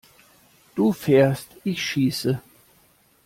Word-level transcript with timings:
Du 0.73 0.93
fährst, 0.93 1.57
ich 1.63 1.79
schieße! 1.85 2.41